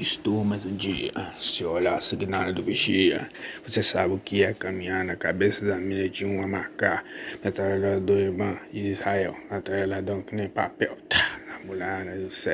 [0.00, 1.12] Estou mais um dia.
[1.38, 3.28] Se olhar a signada do vigia,
[3.64, 7.04] você sabe o que é caminhar na cabeça da milha de um a marcar.
[7.44, 10.96] Metralhador irmã de Israel, metralhadão que nem papel.
[11.08, 12.46] Tá, na mulher né, do céu.